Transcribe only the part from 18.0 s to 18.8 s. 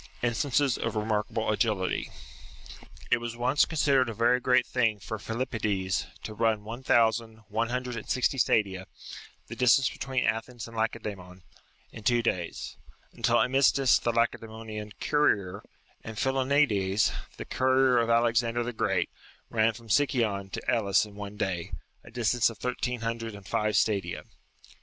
Alexander the